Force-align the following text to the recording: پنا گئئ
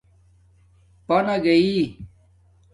پنا 1.07 1.35
گئئ 1.43 1.69